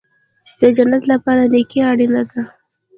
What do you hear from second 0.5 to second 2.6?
د جنت لپاره نیکي اړین ده